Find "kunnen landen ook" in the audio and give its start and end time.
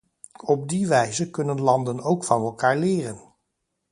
1.29-2.23